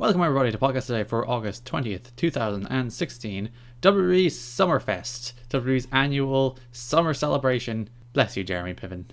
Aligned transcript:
Welcome 0.00 0.22
everybody 0.22 0.50
to 0.50 0.56
Podcast 0.56 0.88
A 0.88 0.94
Day 0.94 1.04
for 1.04 1.28
August 1.28 1.66
20th, 1.66 2.16
2016, 2.16 3.50
WWE 3.82 4.26
Summerfest, 4.28 5.34
WWE's 5.50 5.88
annual 5.92 6.58
summer 6.72 7.12
celebration. 7.12 7.90
Bless 8.14 8.34
you, 8.34 8.42
Jeremy 8.42 8.72
Piven. 8.72 9.04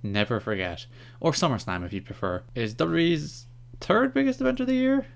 Never 0.00 0.38
forget. 0.38 0.86
Or 1.18 1.32
SummerSlam 1.32 1.84
if 1.84 1.92
you 1.92 2.02
prefer. 2.02 2.44
Is 2.54 2.72
WWE's 2.76 3.46
third 3.80 4.14
biggest 4.14 4.40
event 4.40 4.60
of 4.60 4.68
the 4.68 4.74
year? 4.74 5.06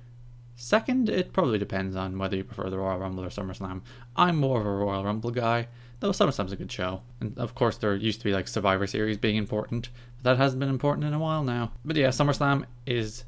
Second, 0.56 1.08
it 1.08 1.32
probably 1.32 1.60
depends 1.60 1.94
on 1.94 2.18
whether 2.18 2.36
you 2.36 2.42
prefer 2.42 2.68
the 2.68 2.78
Royal 2.78 2.98
Rumble 2.98 3.24
or 3.24 3.28
SummerSlam. 3.28 3.82
I'm 4.16 4.36
more 4.36 4.58
of 4.60 4.66
a 4.66 4.70
Royal 4.70 5.04
Rumble 5.04 5.30
guy, 5.30 5.68
though 6.00 6.10
SummerSlam's 6.10 6.50
a 6.50 6.56
good 6.56 6.72
show. 6.72 7.02
And 7.20 7.38
of 7.38 7.54
course, 7.54 7.76
there 7.76 7.94
used 7.94 8.18
to 8.18 8.24
be 8.24 8.32
like 8.32 8.48
Survivor 8.48 8.88
Series 8.88 9.18
being 9.18 9.36
important, 9.36 9.90
but 10.16 10.24
that 10.24 10.42
hasn't 10.42 10.58
been 10.58 10.68
important 10.68 11.06
in 11.06 11.14
a 11.14 11.20
while 11.20 11.44
now. 11.44 11.70
But 11.84 11.94
yeah, 11.94 12.08
SummerSlam 12.08 12.64
is 12.86 13.22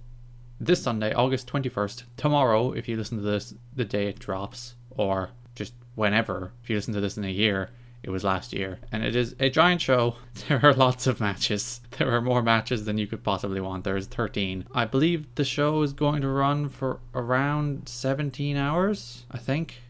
this 0.61 0.83
Sunday, 0.83 1.13
August 1.13 1.49
21st, 1.49 2.05
tomorrow, 2.17 2.73
if 2.73 2.89
you 2.89 2.97
listen 2.97 3.19
to 3.19 3.25
this 3.25 3.55
the 3.75 3.85
day 3.85 4.07
it 4.07 4.19
drops, 4.19 4.77
or 4.91 5.31
just 5.55 5.75
whenever, 5.95 6.53
if 6.63 6.71
you 6.71 6.77
listen 6.77 6.95
to 6.95 7.01
this 7.01 7.17
in 7.17 7.25
a 7.25 7.29
year, 7.29 7.71
it 8.03 8.11
was 8.11 8.23
last 8.23 8.53
year. 8.53 8.79
And 8.93 9.03
it 9.03 9.17
is 9.17 9.35
a 9.41 9.51
giant 9.51 9.81
show. 9.81 10.17
There 10.49 10.65
are 10.65 10.75
lots 10.75 11.07
of 11.07 11.21
matches. 11.21 11.81
There 11.99 12.15
are 12.15 12.21
more 12.21 12.43
matches 12.43 12.85
than 12.85 12.99
you 12.99 13.07
could 13.07 13.25
possibly 13.25 13.61
want. 13.61 13.85
There's 13.85 14.07
13. 14.07 14.67
I 14.75 14.85
believe 14.85 15.27
the 15.35 15.45
show 15.45 15.83
is 15.83 15.93
going 15.93 16.21
to 16.23 16.29
run 16.29 16.69
for 16.69 17.01
around 17.15 17.89
17 17.89 18.57
hours, 18.57 19.25
I 19.31 19.39
think. 19.39 19.81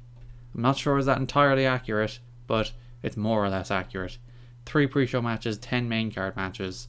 I'm 0.54 0.62
not 0.62 0.78
sure 0.78 0.96
is 0.96 1.06
that 1.06 1.18
entirely 1.18 1.66
accurate, 1.66 2.20
but 2.46 2.72
it's 3.02 3.16
more 3.16 3.44
or 3.44 3.48
less 3.48 3.70
accurate. 3.70 4.18
Three 4.64 4.86
pre 4.86 5.06
show 5.06 5.20
matches, 5.20 5.58
10 5.58 5.88
main 5.88 6.12
card 6.12 6.36
matches. 6.36 6.88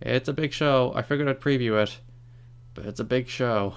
It's 0.00 0.28
a 0.28 0.32
big 0.32 0.52
show. 0.52 0.92
I 0.94 1.02
figured 1.02 1.28
I'd 1.28 1.40
preview 1.40 1.82
it 1.82 1.98
but 2.74 2.86
it's 2.86 3.00
a 3.00 3.04
big 3.04 3.28
show. 3.28 3.74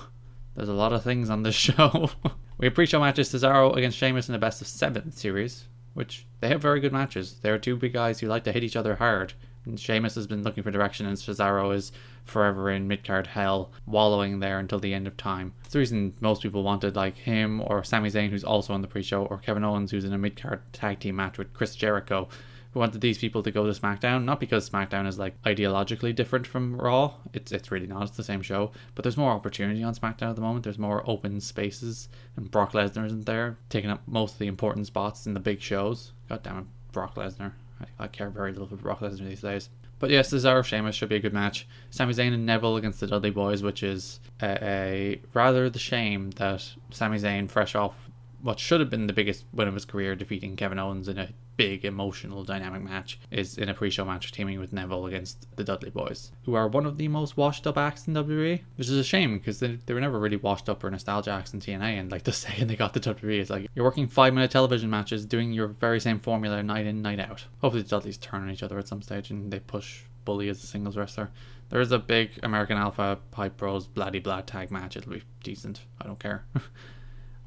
There's 0.55 0.69
a 0.69 0.73
lot 0.73 0.93
of 0.93 1.03
things 1.03 1.29
on 1.29 1.43
this 1.43 1.55
show. 1.67 2.09
we 2.57 2.67
have 2.67 2.75
pre-show 2.75 2.99
matches 2.99 3.29
Cesaro 3.29 3.75
against 3.75 3.97
Sheamus 3.97 4.29
in 4.29 4.33
the 4.33 4.39
best 4.39 4.61
of 4.61 4.67
seven 4.67 5.11
series, 5.11 5.67
which 5.93 6.25
they 6.39 6.47
have 6.49 6.61
very 6.61 6.79
good 6.79 6.93
matches. 6.93 7.39
They 7.41 7.49
are 7.49 7.57
two 7.57 7.75
big 7.75 7.93
guys 7.93 8.19
who 8.19 8.27
like 8.27 8.43
to 8.45 8.51
hit 8.51 8.63
each 8.63 8.75
other 8.75 8.95
hard. 8.95 9.33
And 9.65 9.79
Sheamus 9.79 10.15
has 10.15 10.27
been 10.27 10.43
looking 10.43 10.61
for 10.61 10.71
direction, 10.71 11.05
and 11.05 11.15
Cesaro 11.15 11.73
is 11.73 11.93
forever 12.25 12.69
in 12.69 12.87
midcard 12.87 13.27
hell, 13.27 13.71
wallowing 13.85 14.39
there 14.39 14.59
until 14.59 14.79
the 14.79 14.93
end 14.93 15.07
of 15.07 15.15
time. 15.15 15.53
It's 15.63 15.71
the 15.73 15.79
reason 15.79 16.13
most 16.19 16.41
people 16.41 16.63
wanted 16.63 16.97
like 16.97 17.15
him 17.15 17.61
or 17.61 17.83
Sami 17.83 18.09
Zayn, 18.09 18.29
who's 18.29 18.43
also 18.43 18.73
on 18.73 18.81
the 18.81 18.89
pre-show, 18.89 19.25
or 19.25 19.37
Kevin 19.37 19.63
Owens, 19.63 19.91
who's 19.91 20.03
in 20.03 20.13
a 20.13 20.19
midcard 20.19 20.59
tag 20.73 20.99
team 20.99 21.15
match 21.15 21.37
with 21.37 21.53
Chris 21.53 21.75
Jericho 21.75 22.27
we 22.73 22.79
wanted 22.79 23.01
these 23.01 23.17
people 23.17 23.43
to 23.43 23.51
go 23.51 23.65
to 23.65 23.79
SmackDown, 23.79 24.23
not 24.23 24.39
because 24.39 24.69
SmackDown 24.69 25.07
is 25.07 25.19
like 25.19 25.41
ideologically 25.43 26.15
different 26.15 26.47
from 26.47 26.75
Raw. 26.75 27.13
It's 27.33 27.51
it's 27.51 27.71
really 27.71 27.87
not. 27.87 28.03
It's 28.03 28.17
the 28.17 28.23
same 28.23 28.41
show, 28.41 28.71
but 28.95 29.03
there's 29.03 29.17
more 29.17 29.31
opportunity 29.31 29.83
on 29.83 29.93
SmackDown 29.93 30.29
at 30.29 30.35
the 30.35 30.41
moment. 30.41 30.63
There's 30.63 30.79
more 30.79 31.03
open 31.09 31.39
spaces, 31.39 32.09
and 32.35 32.49
Brock 32.49 32.73
Lesnar 32.73 33.05
isn't 33.05 33.25
there, 33.25 33.57
taking 33.69 33.89
up 33.89 34.01
most 34.07 34.33
of 34.33 34.39
the 34.39 34.47
important 34.47 34.87
spots 34.87 35.25
in 35.25 35.33
the 35.33 35.39
big 35.39 35.61
shows. 35.61 36.13
God 36.29 36.43
damn 36.43 36.59
it, 36.59 36.65
Brock 36.91 37.15
Lesnar. 37.15 37.53
I, 37.79 38.05
I 38.05 38.07
care 38.07 38.29
very 38.29 38.51
little 38.51 38.67
for 38.67 38.75
Brock 38.75 38.99
Lesnar 38.99 39.27
these 39.27 39.41
days. 39.41 39.69
But 39.99 40.09
yes, 40.09 40.33
Cesaro 40.33 40.65
Sheamus 40.65 40.95
should 40.95 41.07
be 41.07 41.15
a 41.15 41.21
good 41.21 41.33
match. 41.33 41.65
Sami 41.89 42.13
Zayn 42.13 42.33
and 42.33 42.45
Neville 42.45 42.75
against 42.75 42.99
the 42.99 43.07
Dudley 43.07 43.31
Boyz, 43.31 43.63
which 43.63 43.83
is 43.83 44.19
a, 44.41 44.57
a 44.61 45.21
rather 45.33 45.69
the 45.69 45.79
shame 45.79 46.31
that 46.31 46.67
Sami 46.91 47.19
Zayn, 47.19 47.49
fresh 47.49 47.73
off 47.73 48.09
what 48.41 48.59
should 48.59 48.81
have 48.81 48.89
been 48.89 49.07
the 49.07 49.13
biggest 49.13 49.45
win 49.53 49.69
of 49.69 49.73
his 49.73 49.85
career, 49.85 50.15
defeating 50.15 50.57
Kevin 50.57 50.77
Owens 50.77 51.07
in 51.07 51.17
a 51.17 51.29
big 51.55 51.85
emotional 51.85 52.43
dynamic 52.43 52.81
match 52.81 53.19
is 53.31 53.57
in 53.57 53.69
a 53.69 53.73
pre-show 53.73 54.05
match 54.05 54.31
teaming 54.31 54.59
with 54.59 54.73
Neville 54.73 55.05
against 55.05 55.47
the 55.55 55.63
Dudley 55.63 55.91
Boyz, 55.91 56.31
who 56.43 56.55
are 56.55 56.67
one 56.67 56.85
of 56.85 56.97
the 56.97 57.07
most 57.07 57.37
washed 57.37 57.67
up 57.67 57.77
acts 57.77 58.07
in 58.07 58.13
WWE, 58.13 58.61
which 58.75 58.89
is 58.89 58.97
a 58.97 59.03
shame 59.03 59.37
because 59.37 59.59
they, 59.59 59.77
they 59.85 59.93
were 59.93 60.01
never 60.01 60.19
really 60.19 60.37
washed 60.37 60.69
up 60.69 60.83
or 60.83 60.89
nostalgia 60.89 61.31
acts 61.31 61.53
in 61.53 61.59
TNA. 61.59 61.99
And 61.99 62.11
like 62.11 62.23
the 62.23 62.31
second 62.31 62.67
they 62.67 62.75
got 62.75 62.93
the 62.93 62.99
WWE, 62.99 63.39
it's 63.39 63.49
like 63.49 63.67
you're 63.75 63.85
working 63.85 64.07
five 64.07 64.33
minute 64.33 64.51
television 64.51 64.89
matches, 64.89 65.25
doing 65.25 65.51
your 65.51 65.67
very 65.67 65.99
same 65.99 66.19
formula 66.19 66.61
night 66.63 66.85
in 66.85 67.01
night 67.01 67.19
out. 67.19 67.45
Hopefully 67.61 67.83
the 67.83 67.89
Dudleys 67.89 68.17
turn 68.17 68.41
on 68.41 68.49
each 68.49 68.63
other 68.63 68.79
at 68.79 68.87
some 68.87 69.01
stage 69.01 69.29
and 69.29 69.51
they 69.51 69.59
push 69.59 70.03
Bully 70.25 70.49
as 70.49 70.63
a 70.63 70.67
singles 70.67 70.97
wrestler. 70.97 71.31
There 71.69 71.81
is 71.81 71.91
a 71.91 71.99
big 71.99 72.39
American 72.43 72.77
Alpha 72.77 73.19
Hype 73.33 73.57
Bros 73.57 73.87
bloody 73.87 74.19
blah 74.19 74.41
tag 74.41 74.69
match. 74.71 74.95
It'll 74.95 75.13
be 75.13 75.23
decent. 75.43 75.81
I 75.99 76.05
don't 76.05 76.19
care. 76.19 76.45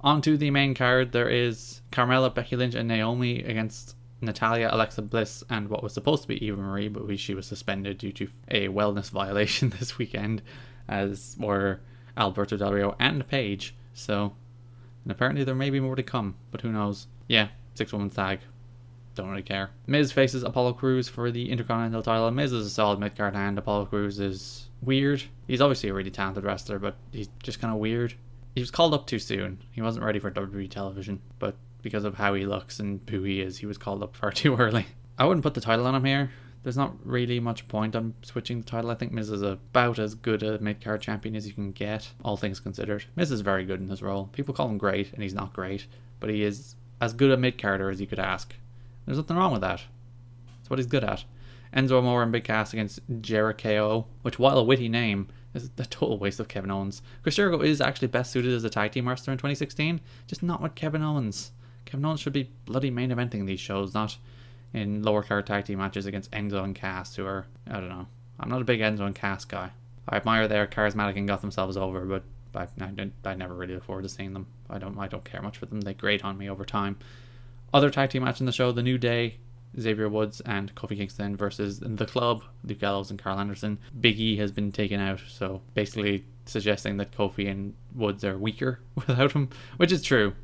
Onto 0.01 0.37
the 0.37 0.51
main 0.51 0.75
card, 0.75 1.13
there 1.13 1.29
is 1.29 1.81
Carmella, 1.91 2.33
Becky 2.35 2.57
Lynch, 2.57 2.75
and 2.75 2.89
Naomi 2.89 3.43
against 3.43 3.97
Natalya, 4.21 4.69
Alexa 4.73 5.03
Bliss, 5.03 5.43
and 5.51 5.69
what 5.69 5.83
was 5.83 5.93
supposed 5.93 6.23
to 6.23 6.29
be 6.29 6.45
Eva 6.45 6.61
Marie, 6.61 6.89
but 6.89 7.19
she 7.19 7.35
was 7.35 7.47
suspended 7.47 7.99
due 7.99 8.13
to 8.13 8.29
a 8.49 8.69
wellness 8.69 9.11
violation 9.23 9.71
this 9.71 9.99
weekend, 9.99 10.43
as 10.89 11.37
were 11.39 11.81
Alberto 12.17 12.57
Del 12.57 12.73
Rio 12.73 12.97
and 12.99 13.27
Paige. 13.27 13.75
So, 13.95 14.35
and 15.05 15.13
apparently 15.13 15.45
there 15.45 15.55
may 15.55 15.71
be 15.71 15.81
more 15.81 15.97
to 15.97 16.03
come, 16.03 16.37
but 16.51 16.61
who 16.61 16.73
knows? 16.73 17.07
Yeah, 17.29 17.49
six 17.75 17.93
woman 17.93 18.11
tag. 18.11 18.41
Don't 19.15 19.31
really 19.31 19.43
care. 19.43 19.71
Miz 19.87 20.13
faces 20.13 20.43
Apollo 20.43 20.75
Crews 20.75 21.09
for 21.09 21.31
the 21.31 21.51
Intercontinental 21.51 22.03
title. 22.03 22.31
Miz 22.31 22.53
is 22.53 22.67
a 22.67 22.71
solid 22.71 23.01
mid 23.01 23.17
card 23.17 23.35
hand. 23.35 23.57
Apollo 23.57 23.87
Crews 23.87 24.21
is 24.21 24.69
weird. 24.83 25.23
He's 25.47 25.63
obviously 25.63 25.89
a 25.89 25.95
really 25.95 26.11
talented 26.11 26.45
wrestler, 26.45 26.79
but 26.79 26.97
he's 27.13 27.31
just 27.43 27.59
kind 27.59 27.73
of 27.73 27.81
weird. 27.81 28.15
He 28.57 28.63
was 28.63 28.71
called 28.71 28.95
up 28.95 29.07
too 29.07 29.19
soon. 29.19 29.63
He 29.71 29.83
wasn't 29.83 30.07
ready 30.07 30.19
for 30.19 30.31
WWE 30.31 30.71
television, 30.71 31.21
but 31.39 31.57
because 31.83 32.05
of 32.05 32.15
how 32.15 32.33
he 32.33 32.47
looks 32.47 32.81
and 32.81 33.01
who 33.11 33.23
he 33.23 33.43
is, 33.43 33.59
he 33.59 33.67
was 33.67 33.77
called 33.77 34.03
up 34.03 34.17
far 34.21 34.33
too 34.33 34.57
early. 34.57 34.87
I 35.19 35.27
wouldn't 35.27 35.43
put 35.43 35.53
the 35.53 35.61
title 35.61 35.87
on 35.87 35.95
him 35.95 36.07
here. 36.07 36.31
There's 36.63 36.79
not 36.79 36.95
really 37.05 37.39
much 37.39 37.69
point 37.69 37.95
on 37.95 38.15
switching 38.23 38.63
the 38.63 38.67
title. 38.67 38.91
I 38.91 38.95
think 38.95 39.13
Miz 39.13 39.29
is 39.29 39.43
about 39.43 39.99
as 39.99 40.15
good 40.15 40.43
a 40.43 40.59
mid 40.59 40.81
card 40.81 41.03
champion 41.03 41.37
as 41.37 41.47
you 41.47 41.53
can 41.53 41.73
get, 41.73 42.11
all 42.25 42.39
things 42.39 42.59
considered. 42.59 43.05
Miz 43.15 43.31
is 43.31 43.43
very 43.43 43.67
good 43.67 43.79
in 43.79 43.91
his 43.91 44.01
role. 44.01 44.31
People 44.33 44.55
call 44.55 44.71
him 44.71 44.79
great, 44.79 45.13
and 45.13 45.23
he's 45.23 45.35
not 45.35 45.53
great, 45.53 45.87
but 46.19 46.31
he 46.31 46.43
is 46.43 46.77
as 46.99 47.13
good 47.13 47.33
a 47.33 47.37
mid 47.37 47.61
carder 47.61 47.91
as 47.91 48.01
you 48.01 48.07
could 48.07 48.19
ask. 48.19 48.55
There's 49.05 49.19
nothing 49.19 49.37
wrong 49.37 49.53
with 49.53 49.61
that. 49.61 49.83
It's 50.61 50.71
what 50.71 50.79
he's 50.79 50.87
good 50.87 51.05
at. 51.05 51.25
Enzo 51.75 51.99
Amore 51.99 52.23
and 52.23 52.33
Big 52.33 52.45
Cass 52.45 52.73
against 52.73 53.07
Jeri-KO, 53.21 54.07
which, 54.23 54.39
while 54.39 54.57
a 54.57 54.65
witty 54.65 54.89
name, 54.89 55.29
is 55.65 55.71
a 55.79 55.85
total 55.85 56.19
waste 56.19 56.41
of 56.41 56.49
Kevin 56.49 56.71
Owens. 56.71 57.03
Chris 57.23 57.37
Jericho 57.37 57.63
is 57.63 57.81
actually 57.81 58.09
best 58.09 58.33
suited 58.33 58.53
as 58.53 58.65
a 58.65 58.71
tag 58.71 58.93
team 58.93 59.09
wrestler 59.09 59.33
in 59.33 59.39
2016, 59.39 60.01
just 60.27 60.43
not 60.43 60.63
with 60.63 60.75
Kevin 60.75 61.03
Owens. 61.03 61.53
Kevin 61.85 62.05
Owens 62.05 62.21
should 62.21 62.33
be 62.33 62.51
bloody 62.65 62.91
main 62.91 63.11
eventing 63.11 63.47
these 63.47 63.61
shows, 63.61 63.95
not 63.95 64.17
in 64.73 65.03
lower 65.03 65.23
card 65.23 65.47
tag 65.47 65.65
team 65.65 65.79
matches 65.79 66.07
against 66.07 66.31
Enzo 66.33 66.63
and 66.63 66.75
Cass, 66.75 67.17
who 67.17 67.25
are 67.25 67.47
I 67.69 67.75
don't 67.75 67.89
know. 67.89 68.07
I'm 68.39 68.51
not 68.51 68.61
a 68.61 68.65
big 68.65 68.81
Enzo 68.81 69.01
and 69.01 69.15
Cass 69.15 69.45
guy. 69.45 69.71
I 70.09 70.17
admire 70.17 70.47
their 70.47 70.67
charismatic 70.67 71.17
and 71.17 71.27
got 71.27 71.41
themselves 71.41 71.77
over, 71.77 72.05
but 72.05 72.23
I, 72.55 72.85
I, 72.85 73.11
I 73.25 73.35
never 73.35 73.55
really 73.55 73.75
look 73.75 73.85
forward 73.85 74.03
to 74.03 74.09
seeing 74.09 74.33
them. 74.33 74.47
I 74.69 74.79
don't 74.79 74.99
I 74.99 75.09
don't 75.09 75.25
care 75.25 75.43
much 75.43 75.59
for 75.59 75.67
them. 75.67 75.81
They 75.81 75.95
grate 75.95 76.25
on 76.25 76.39
me 76.39 76.49
over 76.49 76.65
time. 76.65 76.99
Other 77.73 77.91
tag 77.91 78.11
team 78.11 78.25
match 78.25 78.41
in 78.41 78.47
the 78.47 78.53
show: 78.53 78.73
The 78.73 78.83
New 78.83 78.99
Day, 78.99 79.39
Xavier 79.79 80.09
Woods 80.09 80.41
and 80.43 80.75
Kofi 80.75 80.97
Kingston 80.97 81.37
versus 81.37 81.81
the 81.81 82.07
Club, 82.07 82.43
Luke 82.65 82.81
Gallows 82.81 83.11
and 83.11 83.19
Karl 83.19 83.39
Anderson. 83.39 83.79
Big 84.01 84.19
E 84.19 84.37
has 84.37 84.53
been 84.53 84.73
taken 84.73 85.01
out, 85.01 85.21
so 85.29 85.61
basically 85.75 86.25
suggesting 86.47 86.97
that 86.97 87.13
Kofi 87.13 87.51
and 87.51 87.75
Woods 87.95 88.25
are 88.25 88.39
weaker 88.39 88.81
without 88.95 89.33
him, 89.33 89.51
which 89.77 89.93
is 89.93 90.03
true 90.03 90.35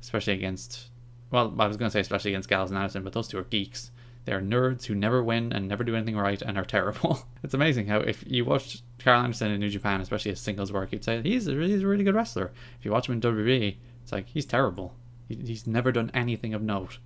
especially 0.00 0.34
against. 0.34 0.90
Well, 1.30 1.54
I 1.58 1.66
was 1.66 1.76
going 1.76 1.88
to 1.88 1.92
say 1.92 2.00
especially 2.00 2.32
against 2.32 2.48
Gallows 2.48 2.70
and 2.70 2.78
Anderson, 2.78 3.04
but 3.04 3.12
those 3.12 3.28
two 3.28 3.38
are 3.38 3.44
geeks. 3.44 3.90
They're 4.24 4.40
nerds 4.40 4.84
who 4.84 4.94
never 4.94 5.22
win 5.22 5.52
and 5.52 5.68
never 5.68 5.84
do 5.84 5.94
anything 5.94 6.16
right 6.16 6.40
and 6.40 6.58
are 6.58 6.64
terrible. 6.64 7.26
it's 7.42 7.54
amazing 7.54 7.86
how 7.86 7.98
if 7.98 8.24
you 8.26 8.44
watch 8.44 8.82
Karl 8.98 9.22
Anderson 9.22 9.50
in 9.50 9.60
New 9.60 9.70
Japan, 9.70 10.00
especially 10.00 10.32
his 10.32 10.40
singles 10.40 10.72
work, 10.72 10.92
you'd 10.92 11.04
say 11.04 11.22
he's 11.22 11.48
a, 11.48 11.54
he's 11.54 11.82
a 11.82 11.86
really 11.86 12.04
good 12.04 12.14
wrestler. 12.14 12.52
If 12.78 12.84
you 12.84 12.90
watch 12.90 13.08
him 13.08 13.14
in 13.14 13.20
WWE, 13.20 13.76
it's 14.02 14.12
like 14.12 14.28
he's 14.28 14.46
terrible. 14.46 14.94
He, 15.28 15.36
he's 15.36 15.66
never 15.66 15.92
done 15.92 16.10
anything 16.14 16.54
of 16.54 16.62
note. 16.62 16.98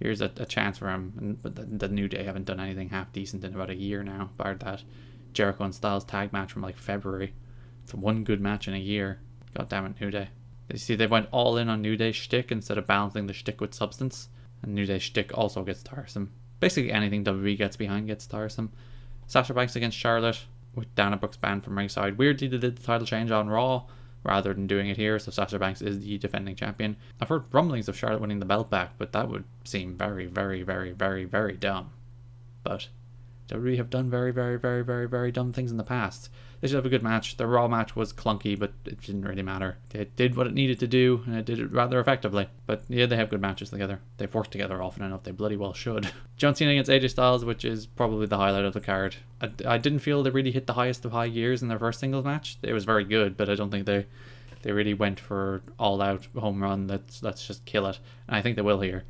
Here's 0.00 0.20
a, 0.20 0.30
a 0.36 0.44
chance 0.44 0.78
for 0.78 0.88
him, 0.88 1.14
and 1.18 1.42
but 1.42 1.56
the, 1.56 1.62
the, 1.64 1.88
New 1.88 2.06
Day 2.06 2.22
haven't 2.24 2.44
done 2.44 2.60
anything 2.60 2.90
half 2.90 3.12
decent 3.12 3.44
in 3.44 3.54
about 3.54 3.70
a 3.70 3.74
year 3.74 4.02
now. 4.02 4.30
Bar 4.36 4.56
that 4.56 4.82
Jericho 5.32 5.64
and 5.64 5.74
Styles 5.74 6.04
tag 6.04 6.32
match 6.32 6.52
from 6.52 6.62
like 6.62 6.76
February. 6.76 7.32
It's 7.84 7.94
one 7.94 8.24
good 8.24 8.40
match 8.40 8.68
in 8.68 8.74
a 8.74 8.78
year. 8.78 9.20
God 9.56 9.68
damn 9.68 9.86
it, 9.86 10.00
New 10.00 10.10
Day. 10.10 10.28
You 10.70 10.78
see, 10.78 10.96
they 10.96 11.06
went 11.06 11.28
all 11.30 11.56
in 11.56 11.68
on 11.68 11.80
New 11.80 11.96
Day 11.96 12.12
shtick 12.12 12.52
instead 12.52 12.76
of 12.76 12.86
balancing 12.86 13.26
the 13.26 13.32
shtick 13.32 13.60
with 13.60 13.72
substance. 13.72 14.28
And 14.62 14.74
New 14.74 14.84
Day 14.84 14.98
shtick 14.98 15.30
also 15.36 15.62
gets 15.62 15.82
tiresome. 15.82 16.32
Basically, 16.60 16.92
anything 16.92 17.24
WWE 17.24 17.56
gets 17.56 17.76
behind 17.76 18.06
gets 18.06 18.26
tiresome. 18.26 18.72
Sasha 19.26 19.54
Banks 19.54 19.76
against 19.76 19.96
Charlotte 19.96 20.40
with 20.74 20.94
Dana 20.94 21.16
Brooks 21.16 21.36
banned 21.36 21.64
from 21.64 21.78
ringside. 21.78 22.18
Weirdly, 22.18 22.48
they 22.48 22.58
did 22.58 22.76
the 22.76 22.82
title 22.82 23.06
change 23.06 23.30
on 23.30 23.48
Raw 23.48 23.84
rather 24.26 24.52
than 24.52 24.66
doing 24.66 24.88
it 24.88 24.96
here, 24.96 25.18
so 25.18 25.30
Sasha 25.30 25.58
Banks 25.58 25.80
is 25.80 26.00
the 26.00 26.18
defending 26.18 26.56
champion. 26.56 26.96
I've 27.20 27.28
heard 27.28 27.44
rumblings 27.52 27.88
of 27.88 27.96
Charlotte 27.96 28.20
winning 28.20 28.40
the 28.40 28.44
belt 28.44 28.68
back, 28.68 28.94
but 28.98 29.12
that 29.12 29.30
would 29.30 29.44
seem 29.64 29.96
very, 29.96 30.26
very, 30.26 30.62
very, 30.62 30.92
very, 30.92 31.24
very 31.24 31.56
dumb. 31.56 31.90
But 32.64 32.88
WWE 33.48 33.76
have 33.76 33.90
done 33.90 34.10
very, 34.10 34.32
very, 34.32 34.58
very, 34.58 34.82
very, 34.82 35.08
very 35.08 35.30
dumb 35.30 35.52
things 35.52 35.70
in 35.70 35.76
the 35.76 35.84
past. 35.84 36.28
They 36.66 36.70
should 36.70 36.78
have 36.78 36.86
a 36.86 36.88
good 36.88 37.04
match. 37.04 37.36
The 37.36 37.46
Raw 37.46 37.68
match 37.68 37.94
was 37.94 38.12
clunky, 38.12 38.58
but 38.58 38.72
it 38.86 39.00
didn't 39.00 39.22
really 39.22 39.44
matter. 39.44 39.76
It 39.94 40.16
did 40.16 40.34
what 40.34 40.48
it 40.48 40.52
needed 40.52 40.80
to 40.80 40.88
do, 40.88 41.22
and 41.24 41.36
it 41.36 41.44
did 41.44 41.60
it 41.60 41.70
rather 41.70 42.00
effectively. 42.00 42.48
But 42.66 42.82
yeah, 42.88 43.06
they 43.06 43.14
have 43.14 43.30
good 43.30 43.40
matches 43.40 43.70
together. 43.70 44.00
They've 44.16 44.34
worked 44.34 44.50
together 44.50 44.82
often 44.82 45.04
enough. 45.04 45.22
They 45.22 45.30
bloody 45.30 45.56
well 45.56 45.74
should. 45.74 46.10
John 46.36 46.56
Cena 46.56 46.72
against 46.72 46.90
AJ 46.90 47.10
Styles, 47.10 47.44
which 47.44 47.64
is 47.64 47.86
probably 47.86 48.26
the 48.26 48.36
highlight 48.36 48.64
of 48.64 48.72
the 48.72 48.80
card. 48.80 49.14
I, 49.40 49.50
I 49.64 49.78
didn't 49.78 50.00
feel 50.00 50.24
they 50.24 50.30
really 50.30 50.50
hit 50.50 50.66
the 50.66 50.72
highest 50.72 51.04
of 51.04 51.12
high 51.12 51.28
gears 51.28 51.62
in 51.62 51.68
their 51.68 51.78
first 51.78 52.00
singles 52.00 52.24
match. 52.24 52.58
It 52.62 52.72
was 52.72 52.84
very 52.84 53.04
good, 53.04 53.36
but 53.36 53.48
I 53.48 53.54
don't 53.54 53.70
think 53.70 53.86
they 53.86 54.06
They 54.62 54.72
really 54.72 54.94
went 54.94 55.20
for 55.20 55.62
all 55.78 56.02
out 56.02 56.26
home 56.36 56.60
run. 56.60 56.88
Let's 56.88 57.22
let's 57.22 57.46
just 57.46 57.64
kill 57.64 57.86
it, 57.86 58.00
and 58.26 58.36
I 58.36 58.42
think 58.42 58.56
they 58.56 58.62
will 58.62 58.80
here. 58.80 59.04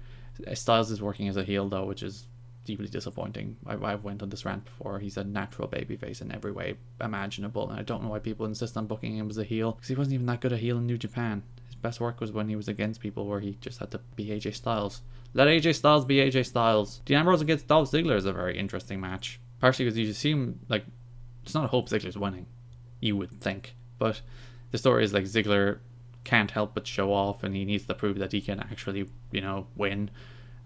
Styles 0.52 0.90
is 0.90 1.00
working 1.00 1.26
as 1.26 1.38
a 1.38 1.42
heel 1.42 1.70
though, 1.70 1.86
which 1.86 2.02
is 2.02 2.26
deeply 2.66 2.88
disappointing. 2.88 3.56
I, 3.66 3.74
I 3.74 3.94
went 3.94 4.22
on 4.22 4.28
this 4.28 4.44
rant 4.44 4.64
before. 4.64 4.98
He's 4.98 5.16
a 5.16 5.24
natural 5.24 5.68
babyface 5.68 6.20
in 6.20 6.32
every 6.32 6.52
way 6.52 6.76
imaginable, 7.00 7.68
and 7.70 7.78
I 7.78 7.82
don't 7.82 8.02
know 8.02 8.10
why 8.10 8.18
people 8.18 8.46
insist 8.46 8.76
on 8.76 8.86
booking 8.86 9.16
him 9.16 9.30
as 9.30 9.38
a 9.38 9.44
heel 9.44 9.72
because 9.72 9.88
he 9.88 9.94
wasn't 9.94 10.14
even 10.14 10.26
that 10.26 10.40
good 10.40 10.52
a 10.52 10.56
heel 10.56 10.78
in 10.78 10.86
New 10.86 10.98
Japan. 10.98 11.42
His 11.66 11.74
best 11.74 12.00
work 12.00 12.20
was 12.20 12.32
when 12.32 12.48
he 12.48 12.56
was 12.56 12.68
against 12.68 13.00
people 13.00 13.26
where 13.26 13.40
he 13.40 13.56
just 13.60 13.78
had 13.78 13.90
to 13.92 14.00
be 14.14 14.26
AJ 14.26 14.54
Styles. 14.54 15.02
Let 15.32 15.48
AJ 15.48 15.76
Styles 15.76 16.04
be 16.04 16.16
AJ 16.16 16.46
Styles. 16.46 17.00
Dean 17.04 17.18
Ambrose 17.18 17.40
against 17.40 17.68
Dolph 17.68 17.90
Ziggler 17.90 18.16
is 18.16 18.26
a 18.26 18.32
very 18.32 18.58
interesting 18.58 19.00
match. 19.00 19.40
Partially 19.60 19.86
because 19.86 19.98
you 19.98 20.12
seem 20.12 20.60
like 20.68 20.84
it's 21.42 21.54
not 21.54 21.64
a 21.64 21.68
hope 21.68 21.88
Ziggler's 21.88 22.18
winning, 22.18 22.46
you 23.00 23.16
would 23.16 23.40
think, 23.40 23.74
but 23.98 24.20
the 24.70 24.78
story 24.78 25.04
is 25.04 25.14
like 25.14 25.24
Ziggler 25.24 25.78
can't 26.24 26.50
help 26.50 26.74
but 26.74 26.86
show 26.86 27.12
off, 27.12 27.42
and 27.42 27.54
he 27.54 27.64
needs 27.64 27.86
to 27.86 27.94
prove 27.94 28.18
that 28.18 28.32
he 28.32 28.40
can 28.40 28.60
actually, 28.60 29.08
you 29.30 29.40
know, 29.40 29.68
win. 29.76 30.10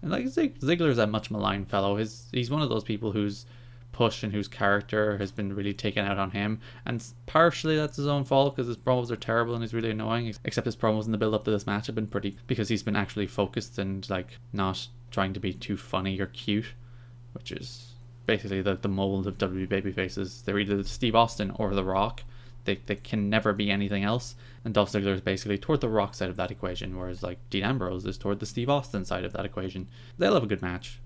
And 0.01 0.11
like 0.11 0.25
Ziggler's 0.25 0.97
a 0.97 1.07
much 1.07 1.29
maligned 1.29 1.69
fellow. 1.69 1.95
His 1.95 2.27
he's 2.31 2.49
one 2.49 2.61
of 2.61 2.69
those 2.69 2.83
people 2.83 3.11
whose 3.11 3.45
push 3.91 4.23
and 4.23 4.33
whose 4.33 4.47
character 4.47 5.17
has 5.17 5.31
been 5.31 5.53
really 5.53 5.73
taken 5.73 6.05
out 6.05 6.17
on 6.17 6.31
him. 6.31 6.59
And 6.85 7.03
partially 7.25 7.75
that's 7.75 7.97
his 7.97 8.07
own 8.07 8.23
fault 8.23 8.55
because 8.55 8.67
his 8.67 8.77
promos 8.77 9.11
are 9.11 9.15
terrible 9.15 9.53
and 9.53 9.63
he's 9.63 9.73
really 9.73 9.91
annoying. 9.91 10.33
Except 10.43 10.65
his 10.65 10.75
promos 10.75 11.05
in 11.05 11.11
the 11.11 11.17
build 11.17 11.33
up 11.33 11.45
to 11.45 11.51
this 11.51 11.67
match 11.67 11.87
have 11.87 11.95
been 11.95 12.07
pretty 12.07 12.37
because 12.47 12.69
he's 12.69 12.83
been 12.83 12.95
actually 12.95 13.27
focused 13.27 13.77
and 13.77 14.09
like 14.09 14.37
not 14.53 14.87
trying 15.11 15.33
to 15.33 15.39
be 15.39 15.53
too 15.53 15.77
funny 15.77 16.19
or 16.19 16.27
cute, 16.27 16.73
which 17.33 17.51
is 17.51 17.93
basically 18.25 18.61
the, 18.61 18.75
the 18.75 18.87
mold 18.87 19.27
of 19.27 19.37
WWE 19.37 19.67
babyfaces. 19.67 20.43
They're 20.43 20.59
either 20.59 20.83
Steve 20.83 21.15
Austin 21.15 21.51
or 21.51 21.73
The 21.73 21.83
Rock. 21.83 22.23
They, 22.63 22.75
they 22.85 22.95
can 22.95 23.29
never 23.29 23.53
be 23.53 23.71
anything 23.71 24.03
else. 24.03 24.35
And 24.63 24.73
Dolph 24.73 24.91
Ziggler 24.91 25.15
is 25.15 25.21
basically 25.21 25.57
toward 25.57 25.81
the 25.81 25.89
Rock 25.89 26.13
side 26.13 26.29
of 26.29 26.35
that 26.37 26.51
equation, 26.51 26.97
whereas 26.97 27.23
like 27.23 27.39
Dean 27.49 27.63
Ambrose 27.63 28.05
is 28.05 28.17
toward 28.17 28.39
the 28.39 28.45
Steve 28.45 28.69
Austin 28.69 29.05
side 29.05 29.25
of 29.25 29.33
that 29.33 29.45
equation. 29.45 29.87
They'll 30.17 30.35
have 30.35 30.43
a 30.43 30.47
good 30.47 30.61
match. 30.61 30.99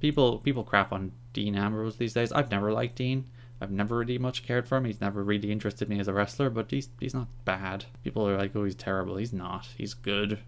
People 0.00 0.38
people 0.38 0.64
crap 0.64 0.92
on 0.92 1.12
Dean 1.32 1.56
Ambrose 1.56 1.96
these 1.96 2.12
days. 2.14 2.32
I've 2.32 2.50
never 2.50 2.72
liked 2.72 2.96
Dean. 2.96 3.26
I've 3.60 3.70
never 3.70 3.98
really 3.98 4.18
much 4.18 4.44
cared 4.44 4.66
for 4.66 4.76
him. 4.76 4.84
He's 4.84 5.00
never 5.00 5.22
really 5.22 5.52
interested 5.52 5.88
me 5.88 6.00
as 6.00 6.08
a 6.08 6.12
wrestler, 6.12 6.50
but 6.50 6.70
he's 6.70 6.88
he's 6.98 7.14
not 7.14 7.28
bad. 7.44 7.84
People 8.02 8.28
are 8.28 8.36
like, 8.36 8.56
oh, 8.56 8.64
he's 8.64 8.74
terrible. 8.74 9.16
He's 9.16 9.32
not. 9.32 9.68
He's 9.76 9.94
good. 9.94 10.40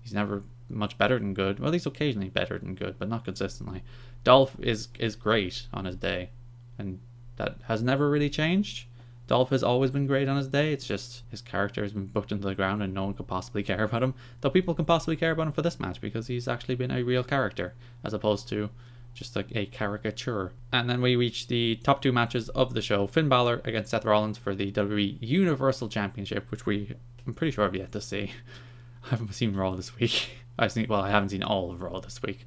He's 0.00 0.14
never 0.14 0.42
much 0.70 0.96
better 0.96 1.18
than 1.18 1.34
good. 1.34 1.60
Well, 1.60 1.72
he's 1.72 1.86
occasionally 1.86 2.30
better 2.30 2.58
than 2.58 2.74
good, 2.74 2.98
but 2.98 3.08
not 3.08 3.24
consistently. 3.24 3.82
Dolph 4.24 4.56
is 4.60 4.88
is 4.98 5.16
great 5.16 5.66
on 5.72 5.84
his 5.84 5.96
day, 5.96 6.30
and 6.78 7.00
that 7.36 7.58
has 7.64 7.82
never 7.82 8.10
really 8.10 8.30
changed. 8.30 8.86
Dolph 9.28 9.50
has 9.50 9.62
always 9.62 9.90
been 9.90 10.06
great 10.06 10.26
on 10.26 10.38
his 10.38 10.48
day. 10.48 10.72
It's 10.72 10.86
just 10.86 11.22
his 11.30 11.42
character 11.42 11.82
has 11.82 11.92
been 11.92 12.06
booked 12.06 12.32
into 12.32 12.48
the 12.48 12.54
ground 12.54 12.82
and 12.82 12.92
no 12.92 13.04
one 13.04 13.14
could 13.14 13.28
possibly 13.28 13.62
care 13.62 13.84
about 13.84 14.02
him. 14.02 14.14
Though 14.40 14.50
people 14.50 14.74
can 14.74 14.86
possibly 14.86 15.16
care 15.16 15.30
about 15.32 15.46
him 15.46 15.52
for 15.52 15.62
this 15.62 15.78
match 15.78 16.00
because 16.00 16.26
he's 16.26 16.48
actually 16.48 16.74
been 16.74 16.90
a 16.90 17.02
real 17.02 17.22
character 17.22 17.74
as 18.02 18.14
opposed 18.14 18.48
to 18.48 18.70
just 19.14 19.36
like 19.36 19.54
a 19.54 19.66
caricature. 19.66 20.52
And 20.72 20.88
then 20.88 21.02
we 21.02 21.14
reach 21.14 21.48
the 21.48 21.76
top 21.76 22.00
two 22.00 22.10
matches 22.10 22.48
of 22.50 22.72
the 22.72 22.80
show 22.80 23.06
Finn 23.06 23.28
Balor 23.28 23.60
against 23.64 23.90
Seth 23.90 24.04
Rollins 24.04 24.38
for 24.38 24.54
the 24.54 24.72
WWE 24.72 25.18
Universal 25.20 25.88
Championship, 25.88 26.50
which 26.50 26.64
we, 26.64 26.94
I'm 27.26 27.34
pretty 27.34 27.50
sure, 27.50 27.64
I've 27.64 27.74
yet 27.74 27.92
to 27.92 28.00
see. 28.00 28.32
I 29.04 29.10
haven't 29.10 29.34
seen 29.34 29.54
Raw 29.54 29.76
this 29.76 29.96
week. 29.98 30.30
I've 30.58 30.72
seen, 30.72 30.86
well, 30.88 31.02
I 31.02 31.10
haven't 31.10 31.28
seen 31.28 31.42
all 31.42 31.70
of 31.70 31.82
Raw 31.82 32.00
this 32.00 32.22
week. 32.22 32.46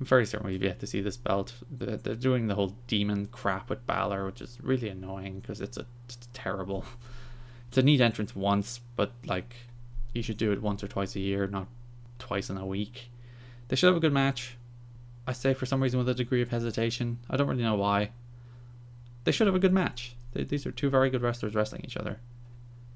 I'm 0.00 0.06
very 0.06 0.26
certain 0.26 0.46
we've 0.46 0.62
yet 0.62 0.80
to 0.80 0.86
see 0.86 1.00
this 1.00 1.16
belt. 1.16 1.54
They're 1.70 1.96
doing 2.16 2.46
the 2.46 2.54
whole 2.54 2.74
demon 2.86 3.26
crap 3.26 3.70
with 3.70 3.86
Balor, 3.86 4.26
which 4.26 4.40
is 4.40 4.58
really 4.62 4.88
annoying 4.88 5.40
because 5.40 5.60
it's 5.60 5.76
a 5.76 5.86
it's 6.08 6.28
terrible. 6.32 6.84
It's 7.68 7.78
a 7.80 7.82
neat 7.82 8.00
entrance 8.00 8.36
once, 8.36 8.78
but 8.94 9.10
like 9.26 9.56
you 10.12 10.22
should 10.22 10.36
do 10.36 10.52
it 10.52 10.62
once 10.62 10.84
or 10.84 10.86
twice 10.86 11.16
a 11.16 11.20
year, 11.20 11.48
not 11.48 11.66
twice 12.20 12.48
in 12.48 12.56
a 12.56 12.64
week. 12.64 13.10
They 13.66 13.74
should 13.74 13.88
have 13.88 13.96
a 13.96 14.00
good 14.00 14.12
match. 14.12 14.56
I 15.26 15.32
say 15.32 15.54
for 15.54 15.66
some 15.66 15.82
reason 15.82 15.98
with 15.98 16.08
a 16.08 16.14
degree 16.14 16.40
of 16.40 16.50
hesitation. 16.50 17.18
I 17.28 17.36
don't 17.36 17.48
really 17.48 17.64
know 17.64 17.74
why. 17.74 18.10
They 19.24 19.32
should 19.32 19.48
have 19.48 19.56
a 19.56 19.58
good 19.58 19.72
match. 19.72 20.14
They, 20.34 20.44
these 20.44 20.66
are 20.66 20.70
two 20.70 20.88
very 20.88 21.10
good 21.10 21.22
wrestlers 21.22 21.56
wrestling 21.56 21.82
each 21.84 21.96
other. 21.96 22.20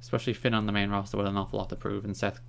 Especially 0.01 0.33
Finn 0.33 0.55
on 0.55 0.67
the 0.67 0.73
main 0.73 0.91
roster 0.91 1.17
with 1.17 1.27
an 1.27 1.37
awful 1.37 1.59
lot 1.59 1.71
to 1.71 1.77
prove, 1.77 2.05
and 2.05 2.17
Seth 2.17 2.41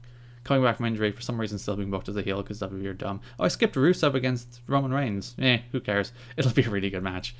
coming 0.44 0.64
back 0.64 0.78
from 0.78 0.86
injury 0.86 1.12
for 1.12 1.22
some 1.22 1.40
reason 1.40 1.58
still 1.58 1.76
being 1.76 1.92
booked 1.92 2.10
as 2.10 2.16
a 2.16 2.22
heel 2.22 2.42
because 2.42 2.60
WWE 2.60 2.88
are 2.88 2.94
dumb. 2.94 3.22
Oh, 3.40 3.46
I 3.46 3.48
skipped 3.50 3.76
Rusev 3.76 4.14
against 4.14 4.62
Roman 4.68 4.94
Reigns. 4.94 5.36
Eh, 5.40 5.60
who 5.72 5.80
cares? 5.80 6.12
It'll 6.38 6.52
be 6.52 6.64
a 6.64 6.70
really 6.70 6.90
good 6.90 7.04
match. 7.04 7.36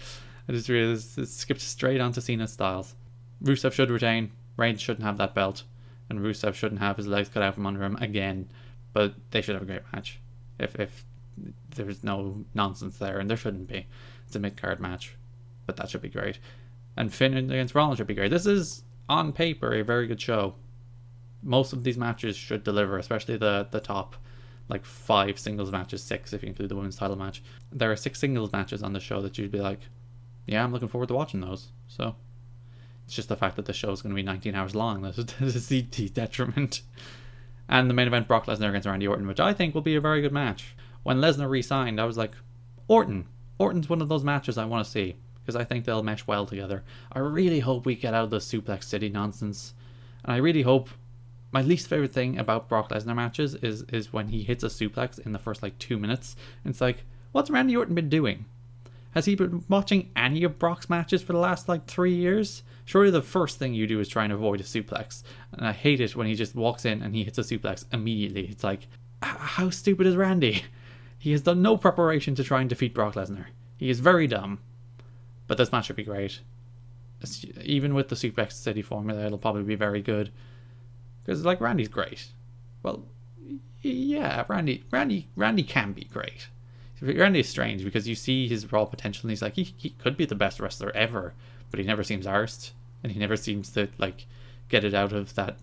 I 0.48 0.54
just 0.54 1.40
skipped 1.40 1.62
straight 1.62 2.02
onto 2.02 2.22
Cena 2.22 2.48
Styles. 2.48 2.96
Rusev 3.44 3.74
should 3.74 3.92
retain. 3.92 4.32
Reigns 4.58 4.82
shouldn't 4.82 5.06
have 5.06 5.18
that 5.18 5.36
belt, 5.36 5.64
and 6.10 6.20
Rusev 6.20 6.54
shouldn't 6.56 6.82
have 6.82 6.98
his 6.98 7.08
legs 7.08 7.30
cut 7.30 7.44
out 7.44 7.54
from 7.54 7.66
under 7.66 7.84
him 7.84 7.96
again. 7.98 8.50
But 8.92 9.14
they 9.32 9.42
should 9.42 9.54
have 9.54 9.62
a 9.62 9.68
great 9.68 9.84
match. 9.94 10.20
If 10.58 10.78
if 10.80 11.06
there's 11.70 12.04
no 12.04 12.44
nonsense 12.54 12.98
there, 12.98 13.20
and 13.20 13.30
there 13.30 13.38
shouldn't 13.38 13.68
be. 13.68 13.88
It's 14.26 14.36
a 14.36 14.40
mid 14.40 14.58
card 14.58 14.80
match, 14.80 15.16
but 15.66 15.78
that 15.78 15.90
should 15.90 16.02
be 16.02 16.10
great. 16.10 16.40
And 16.98 17.14
Finn 17.14 17.36
against 17.38 17.76
Rollins 17.76 17.98
should 17.98 18.08
be 18.08 18.16
great. 18.16 18.32
This 18.32 18.46
is 18.46 18.84
on 19.08 19.32
paper 19.32 19.74
a 19.74 19.84
very 19.84 20.08
good 20.08 20.20
show 20.20 20.56
most 21.42 21.74
of 21.74 21.84
these 21.84 21.98
matches 21.98 22.36
should 22.36 22.64
deliver, 22.64 22.98
especially 22.98 23.38
the 23.38 23.68
the 23.72 23.80
top 23.80 24.16
like 24.70 24.86
five 24.86 25.40
singles 25.40 25.72
matches, 25.72 26.04
six 26.04 26.32
if 26.32 26.44
you 26.44 26.50
include 26.50 26.70
the 26.70 26.76
women's 26.76 26.96
title 26.96 27.16
match. 27.16 27.42
There 27.72 27.92
are 27.92 27.96
six 27.96 28.20
singles 28.20 28.52
matches 28.52 28.84
on 28.84 28.94
the 28.94 29.00
show 29.00 29.22
that 29.22 29.38
you'd 29.38 29.52
be 29.52 29.60
like, 29.60 29.80
yeah, 30.46 30.64
I'm 30.64 30.72
looking 30.72 30.88
forward 30.88 31.08
to 31.08 31.16
watching 31.16 31.42
those. 31.42 31.72
So 31.88 32.16
it's 33.06 33.16
just 33.16 33.30
the 33.30 33.36
fact 33.36 33.56
that 33.56 33.66
the 33.66 33.74
show 33.74 33.92
is 33.92 34.04
going 34.04 34.12
to 34.12 34.16
be 34.16 34.24
19 34.24 34.54
hours 34.54 34.76
long 34.76 35.02
that 35.02 35.34
is 35.42 35.68
the, 35.68 35.82
detriment. 35.82 36.82
And 37.68 37.90
the 37.90 37.94
main 37.96 38.08
event, 38.08 38.28
Brock 38.28 38.46
Lesnar 38.46 38.70
against 38.70 38.88
Randy 38.88 39.08
Orton, 39.08 39.28
which 39.28 39.40
I 39.40 39.54
think 39.54 39.74
will 39.74 39.82
be 39.82 39.96
a 39.96 40.02
very 40.02 40.22
good 40.22 40.32
match. 40.32 40.76
When 41.02 41.18
Lesnar 41.18 41.50
re-signed, 41.50 42.00
I 42.00 42.06
was 42.06 42.18
like, 42.18 42.34
Orton. 42.88 43.28
Orton's 43.58 43.90
one 43.90 44.02
of 44.02 44.10
those 44.10 44.24
matches 44.24 44.58
I 44.58 44.66
want 44.66 44.86
to 44.86 44.92
see 44.92 45.16
because 45.42 45.56
I 45.56 45.64
think 45.64 45.86
they'll 45.86 46.04
mesh 46.04 46.28
well 46.28 46.46
together. 46.46 46.84
I 47.12 47.20
really 47.20 47.60
hope 47.60 47.86
we 47.86 47.96
get 47.96 48.14
out 48.14 48.26
of 48.26 48.30
the 48.30 48.38
Suplex 48.38 48.84
City 48.84 49.10
nonsense, 49.10 49.74
and 50.24 50.34
I 50.34 50.38
really 50.38 50.62
hope 50.62 50.90
my 51.52 51.62
least 51.62 51.88
favorite 51.88 52.14
thing 52.14 52.38
about 52.38 52.70
Brock 52.70 52.90
Lesnar 52.90 53.16
matches 53.16 53.56
is 53.56 53.84
is 53.84 54.14
when 54.14 54.28
he 54.28 54.44
hits 54.44 54.64
a 54.64 54.68
suplex 54.68 55.20
in 55.20 55.32
the 55.32 55.40
first 55.40 55.64
like 55.64 55.78
two 55.80 55.98
minutes. 55.98 56.36
It's 56.66 56.82
like, 56.82 57.04
what's 57.32 57.50
Randy 57.50 57.76
Orton 57.76 57.96
been 57.96 58.10
doing? 58.10 58.46
Has 59.12 59.26
he 59.26 59.36
been 59.36 59.64
watching 59.68 60.12
any 60.16 60.44
of 60.44 60.60
Brock's 60.60 60.90
matches 60.90 61.24
for 61.24 61.34
the 61.34 61.40
last 61.40 61.68
like 61.68 61.88
three 61.88 62.14
years? 62.14 62.64
Surely 62.86 63.10
the 63.10 63.22
first 63.22 63.58
thing 63.58 63.74
you 63.74 63.88
do 63.88 64.00
is 64.00 64.08
try 64.08 64.24
and 64.24 64.34
avoid 64.34 64.62
a 64.62 64.64
suplex. 64.64 65.24
And 65.52 65.68
I 65.68 65.72
hate 65.72 66.00
it 66.00 66.16
when 66.16 66.28
he 66.28 66.36
just 66.36 66.56
walks 66.56 66.86
in 66.86 67.02
and 67.02 67.16
he 67.16 67.24
hits 67.24 67.38
a 67.38 67.42
suplex 67.42 67.86
immediately. 67.92 68.48
It's 68.48 68.64
like, 68.64 68.88
how 69.22 69.70
stupid 69.70 70.08
is 70.08 70.16
Randy? 70.16 70.64
He 71.22 71.34
has 71.34 71.42
done 71.42 71.62
no 71.62 71.76
preparation 71.76 72.34
to 72.36 72.46
try 72.46 72.62
and 72.62 72.70
defeat 72.70 72.94
Brock 72.94 73.16
Lesnar. 73.16 73.48
He 73.76 73.90
is 73.90 74.00
very 74.00 74.26
dumb. 74.26 74.60
But 75.48 75.58
this 75.58 75.70
match 75.70 75.88
should 75.88 75.98
be 75.98 76.04
great. 76.04 76.40
Even 77.62 77.94
with 77.94 78.08
the 78.08 78.16
Suplex 78.16 78.54
City 78.54 78.82
formula, 78.82 79.26
it'll 79.26 79.38
probably 79.38 79.64
be 79.64 79.76
very 79.76 80.02
good. 80.02 80.32
Because 81.30 81.46
like 81.46 81.62
Randy's 81.62 81.90
great. 81.90 82.30
Well, 82.82 83.06
yeah, 83.84 84.46
Randy, 84.48 84.84
Randy, 84.90 85.28
Randy 85.36 85.62
can 85.62 85.94
be 85.94 86.06
great. 86.06 86.48
Randy 87.04 87.42
is 87.42 87.48
strange 87.48 87.84
because 87.84 88.08
you 88.08 88.16
see 88.16 88.48
his 88.48 88.72
raw 88.72 88.86
potential, 88.86 89.28
and 89.28 89.30
he's 89.30 89.44
like 89.44 89.54
he, 89.54 89.76
he 89.78 89.92
could 89.92 90.18
be 90.18 90.26
the 90.26 90.34
best 90.34 90.60
wrestler 90.60 90.92
ever, 90.96 91.36
but 91.70 91.80
he 91.80 91.86
never 91.86 92.04
seems 92.04 92.26
arsed, 92.26 92.72
and 93.04 93.12
he 93.12 93.20
never 93.20 93.38
seems 93.38 93.70
to 93.74 93.90
like 94.00 94.26
get 94.70 94.84
it 94.84 94.96
out 94.96 95.14
of 95.14 95.36
that 95.36 95.60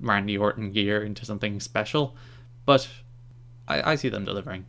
Randy 0.00 0.38
Orton 0.38 0.72
gear 0.72 1.02
into 1.02 1.26
something 1.26 1.60
special. 1.60 2.16
But 2.64 2.88
I, 3.68 3.92
I 3.92 3.94
see 3.96 4.08
them 4.08 4.24
delivering. 4.24 4.64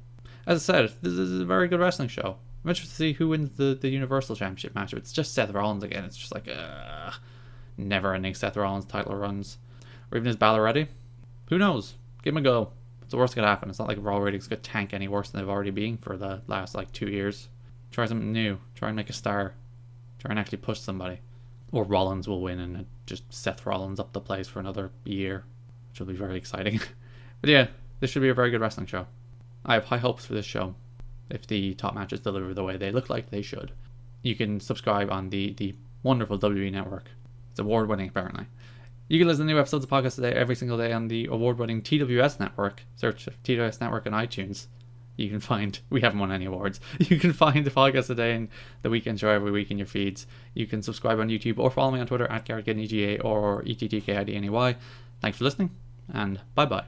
As 0.46 0.70
I 0.70 0.74
said, 0.74 0.94
this 1.02 1.14
is 1.14 1.40
a 1.40 1.46
very 1.46 1.70
good 1.70 1.80
wrestling 1.80 2.10
show. 2.10 2.40
I'm 2.62 2.72
interested 2.72 2.92
to 2.92 2.98
see 2.98 3.14
who 3.14 3.30
wins 3.30 3.52
the, 3.52 3.78
the 3.80 3.88
Universal 3.88 4.36
Championship 4.36 4.76
match. 4.76 4.94
It's 4.94 5.14
just 5.14 5.34
Seth 5.34 5.52
Rollins 5.52 5.84
again, 5.84 6.04
it's 6.04 6.18
just 6.18 6.34
like, 6.34 6.50
uh, 6.50 7.12
never 7.78 8.14
ending 8.14 8.34
Seth 8.34 8.58
Rollins 8.58 8.86
title 8.86 9.16
runs 9.16 9.60
or 10.12 10.18
even 10.18 10.28
his 10.28 10.40
ready. 10.40 10.88
Who 11.50 11.58
knows? 11.58 11.96
Give 12.24 12.34
him 12.34 12.38
a 12.38 12.42
go. 12.42 12.72
It's 13.02 13.12
the 13.12 13.18
worst 13.18 13.36
that 13.36 13.42
could 13.42 13.48
happen. 13.48 13.70
It's 13.70 13.80
not 13.80 13.88
like 13.88 13.98
Raw 14.02 14.18
ratings 14.18 14.48
could 14.48 14.64
tank 14.64 14.94
any 14.94 15.08
worse 15.08 15.30
than 15.30 15.42
they've 15.42 15.50
already 15.50 15.72
been 15.72 15.98
for 15.98 16.18
the 16.18 16.42
last 16.48 16.74
like 16.74 16.92
two 16.92 17.08
years. 17.08 17.50
Try 17.92 18.06
something 18.06 18.32
new. 18.32 18.58
Try 18.74 18.90
and 18.90 18.96
make 18.96 19.10
a 19.10 19.14
star. 19.14 19.54
Try 20.20 20.32
and 20.32 20.40
actually 20.40 20.58
push 20.58 20.80
somebody. 20.80 21.20
Or 21.72 21.84
Rollins 21.84 22.28
will 22.28 22.42
win 22.42 22.60
and 22.60 22.86
just 23.06 23.32
Seth 23.32 23.66
Rollins 23.66 24.00
up 24.00 24.14
the 24.14 24.22
place 24.22 24.48
for 24.48 24.60
another 24.60 24.92
year, 25.04 25.44
which 25.90 26.00
will 26.00 26.08
be 26.08 26.14
very 26.14 26.38
exciting. 26.38 26.80
but 27.42 27.50
yeah, 27.50 27.68
this 28.00 28.10
should 28.10 28.22
be 28.22 28.30
a 28.30 28.34
very 28.34 28.50
good 28.50 28.62
wrestling 28.62 28.88
show. 28.88 29.06
I 29.66 29.76
have 29.76 29.86
high 29.86 29.98
hopes 29.98 30.26
for 30.26 30.34
this 30.34 30.46
show 30.46 30.76
if 31.30 31.48
the 31.48 31.74
top 31.76 31.96
matches 31.96 32.20
deliver 32.20 32.54
the 32.54 32.64
way 32.64 32.78
they 32.78 32.92
look 32.92 33.10
like 33.10 33.30
they 33.30 33.42
should. 33.42 33.72
You 34.22 34.36
can 34.36 34.60
subscribe 34.60 35.12
on 35.12 35.30
the, 35.30 35.54
the 35.54 35.76
wonderful 36.04 36.40
WWE 36.40 36.72
network. 36.72 37.10
It's 37.52 37.60
award 37.60 37.88
winning, 37.88 38.10
apparently. 38.10 38.48
You 39.08 39.20
can 39.20 39.28
listen 39.28 39.46
to 39.46 39.54
new 39.54 39.60
episodes 39.60 39.86
of 39.86 39.90
Podcast 39.92 40.18
A 40.18 40.22
Day 40.22 40.32
every 40.32 40.56
single 40.56 40.78
day 40.78 40.92
on 40.92 41.08
the 41.08 41.28
award-winning 41.28 41.84
TWS 41.84 42.40
network. 42.40 42.84
Search 42.96 43.30
TWS 43.44 43.80
network 43.80 44.08
on 44.08 44.14
iTunes. 44.14 44.66
You 45.16 45.30
can 45.30 45.40
find 45.40 45.80
we 45.90 46.02
haven't 46.02 46.20
won 46.20 46.32
any 46.32 46.46
awards. 46.46 46.80
You 47.00 47.20
can 47.20 47.32
find 47.32 47.66
the 47.66 47.72
Podcast 47.72 48.10
A 48.10 48.16
Day 48.16 48.34
and 48.34 48.50
the 48.82 48.90
weekend 48.90 49.20
show 49.20 49.30
every 49.30 49.52
week 49.52 49.70
in 49.70 49.78
your 49.78 49.88
feeds. 49.88 50.26
You 50.54 50.66
can 50.66 50.82
subscribe 50.82 51.20
on 51.20 51.30
YouTube 51.30 51.60
or 51.60 51.70
follow 51.70 51.92
me 51.92 52.00
on 52.00 52.08
Twitter 52.08 52.30
at 52.32 52.46
GarrettKidneyGA 52.46 53.24
or 53.24 53.64
ETTKIDNEY. 53.64 54.76
Thanks 55.22 55.38
for 55.38 55.44
listening, 55.44 55.70
and 56.12 56.42
bye 56.56 56.66
bye. 56.66 56.84